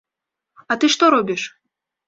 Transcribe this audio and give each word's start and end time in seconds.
А 0.71 0.77
ты 0.83 0.91
што 0.95 1.11
робіш? 1.17 1.47